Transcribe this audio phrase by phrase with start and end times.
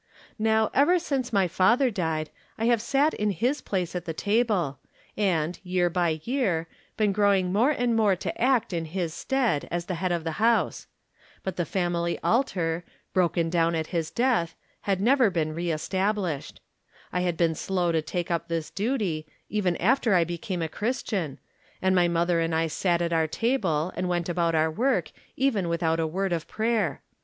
[0.39, 4.79] Now, ever since my father died, I have sat in his place at the table,
[5.15, 9.85] and, year by year, been growing more and more to act in his stead as
[9.85, 10.87] the head of the house.
[11.43, 12.85] But the family 98 From Different Standpoints.
[12.87, 16.61] altar, broken down at his death, had never been re established.
[17.13, 21.37] I had been slow to take up this duty, even after I became a Christian,
[21.79, 25.31] and my mother and I sat at our table and went about our work without
[25.37, 25.65] even
[26.01, 27.03] a word of prayer.